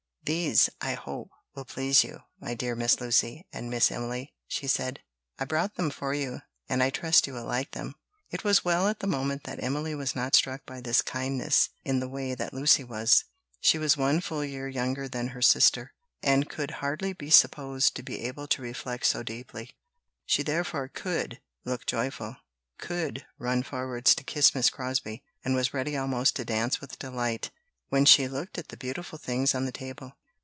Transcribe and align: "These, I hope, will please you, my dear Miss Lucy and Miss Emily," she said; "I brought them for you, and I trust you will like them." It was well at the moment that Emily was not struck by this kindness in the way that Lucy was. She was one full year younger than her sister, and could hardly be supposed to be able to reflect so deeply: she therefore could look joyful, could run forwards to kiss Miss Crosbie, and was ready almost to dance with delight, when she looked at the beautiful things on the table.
"These, 0.23 0.69
I 0.79 0.93
hope, 0.93 1.31
will 1.55 1.65
please 1.65 2.03
you, 2.05 2.19
my 2.39 2.53
dear 2.53 2.73
Miss 2.75 3.01
Lucy 3.01 3.43
and 3.51 3.69
Miss 3.69 3.91
Emily," 3.91 4.33
she 4.47 4.65
said; 4.67 4.99
"I 5.39 5.43
brought 5.45 5.75
them 5.75 5.89
for 5.89 6.13
you, 6.13 6.41
and 6.69 6.81
I 6.83 6.89
trust 6.91 7.25
you 7.25 7.33
will 7.33 7.43
like 7.45 7.71
them." 7.71 7.95
It 8.29 8.43
was 8.43 8.63
well 8.63 8.87
at 8.87 8.99
the 8.99 9.07
moment 9.07 9.43
that 9.43 9.61
Emily 9.61 9.95
was 9.95 10.15
not 10.15 10.35
struck 10.35 10.63
by 10.65 10.79
this 10.79 11.01
kindness 11.01 11.69
in 11.83 11.99
the 11.99 12.07
way 12.07 12.33
that 12.35 12.53
Lucy 12.53 12.83
was. 12.83 13.25
She 13.59 13.79
was 13.79 13.97
one 13.97 14.21
full 14.21 14.45
year 14.45 14.69
younger 14.69 15.09
than 15.09 15.29
her 15.29 15.41
sister, 15.41 15.91
and 16.21 16.47
could 16.49 16.69
hardly 16.71 17.11
be 17.13 17.31
supposed 17.31 17.95
to 17.95 18.03
be 18.03 18.21
able 18.21 18.47
to 18.49 18.61
reflect 18.61 19.07
so 19.07 19.23
deeply: 19.23 19.75
she 20.23 20.43
therefore 20.43 20.87
could 20.87 21.41
look 21.65 21.85
joyful, 21.87 22.37
could 22.77 23.25
run 23.39 23.63
forwards 23.63 24.13
to 24.15 24.23
kiss 24.23 24.53
Miss 24.53 24.69
Crosbie, 24.69 25.23
and 25.43 25.55
was 25.55 25.73
ready 25.73 25.97
almost 25.97 26.35
to 26.37 26.45
dance 26.45 26.79
with 26.79 26.99
delight, 26.99 27.49
when 27.89 28.05
she 28.05 28.25
looked 28.25 28.57
at 28.57 28.69
the 28.69 28.77
beautiful 28.77 29.17
things 29.17 29.53
on 29.53 29.65
the 29.65 29.71
table. 29.73 30.13